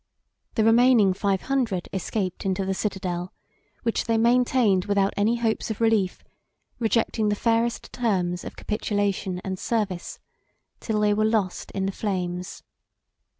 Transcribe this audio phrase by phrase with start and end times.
[0.55, 3.33] The remaining five hundred escaped into the citadel,
[3.83, 6.23] which they maintained without any hopes of relief,
[6.79, 10.17] rejecting the fairest terms of capitulation and service,
[10.79, 12.63] till they were lost in the flames.